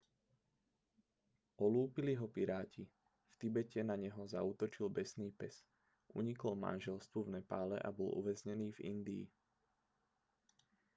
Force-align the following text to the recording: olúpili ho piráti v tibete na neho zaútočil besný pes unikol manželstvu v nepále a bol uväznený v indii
olúpili 1.65 2.13
ho 2.19 2.25
piráti 2.35 2.85
v 3.29 3.33
tibete 3.39 3.81
na 3.89 3.93
neho 4.03 4.21
zaútočil 4.33 4.87
besný 4.97 5.27
pes 5.39 5.55
unikol 6.19 6.53
manželstvu 6.65 7.19
v 7.29 7.33
nepále 7.37 7.77
a 7.77 7.89
bol 7.97 8.09
uväznený 8.21 8.67
v 8.73 8.83
indii 8.97 9.25